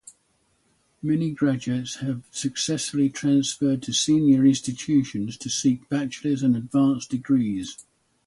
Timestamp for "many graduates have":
1.03-2.23